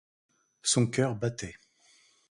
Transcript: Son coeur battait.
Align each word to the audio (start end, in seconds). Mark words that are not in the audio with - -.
Son 0.63 0.87
coeur 0.87 1.15
battait. 1.15 1.53